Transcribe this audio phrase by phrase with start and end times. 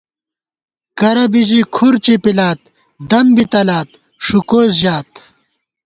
[0.99, 2.59] کر بی ژی کھُر چِپِلات
[3.09, 3.89] دم بی تلات
[4.25, 5.09] ݭُکوئیس ژات